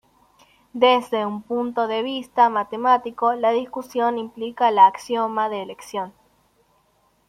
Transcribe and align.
Desde 0.73 1.27
un 1.27 1.43
punto 1.43 1.87
de 1.87 2.01
vista 2.01 2.49
matemático 2.49 3.35
la 3.35 3.51
discusión 3.51 4.17
implica 4.17 4.69
el 4.69 4.79
axioma 4.79 5.47
de 5.47 5.61
elección. 5.61 6.11